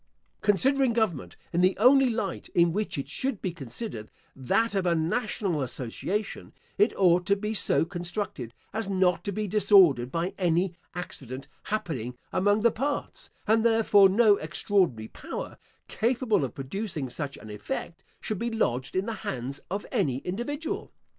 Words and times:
Considering 0.41 0.93
government 0.93 1.37
in 1.53 1.61
the 1.61 1.77
only 1.77 2.09
light 2.09 2.49
in 2.55 2.73
which 2.73 2.97
it 2.97 3.07
should 3.07 3.39
be 3.39 3.53
considered, 3.53 4.09
that 4.35 4.73
of 4.73 4.83
a 4.87 4.95
National 4.95 5.61
Association, 5.61 6.53
it 6.79 6.91
ought 6.97 7.23
to 7.27 7.35
be 7.35 7.53
so 7.53 7.85
constructed 7.85 8.51
as 8.73 8.89
not 8.89 9.23
to 9.23 9.31
be 9.31 9.47
disordered 9.47 10.11
by 10.11 10.33
any 10.39 10.73
accident 10.95 11.47
happening 11.65 12.17
among 12.33 12.61
the 12.61 12.71
parts; 12.71 13.29
and, 13.45 13.63
therefore, 13.63 14.09
no 14.09 14.37
extraordinary 14.37 15.07
power, 15.09 15.59
capable 15.87 16.43
of 16.43 16.55
producing 16.55 17.07
such 17.07 17.37
an 17.37 17.51
effect, 17.51 18.03
should 18.19 18.39
be 18.39 18.49
lodged 18.49 18.95
in 18.95 19.05
the 19.05 19.13
hands 19.21 19.59
of 19.69 19.85
any 19.91 20.17
individual. 20.25 20.91